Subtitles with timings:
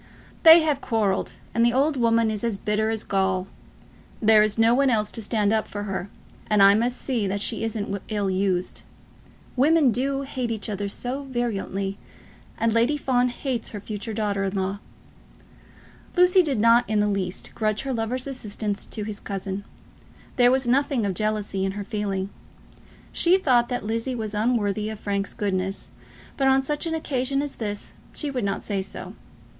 [0.41, 3.45] "They have quarrelled, and the old woman is as bitter as gall.
[4.19, 6.09] There is no one else to stand up for her,
[6.49, 8.81] and I must see that she isn't ill used.
[9.55, 11.99] Women do hate each other so virulently,
[12.57, 14.79] and Lady Fawn hates her future daughter in law."
[16.17, 19.63] Lucy did not in the least grudge her lover's assistance to his cousin.
[20.35, 22.31] There was nothing of jealousy in her feeling.
[23.11, 25.91] She thought that Lizzie was unworthy of Frank's goodness,
[26.37, 29.13] but on such an occasion as this she would not say so.